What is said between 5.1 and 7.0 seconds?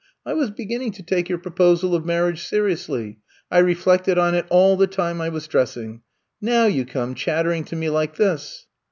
I was dressing. Now you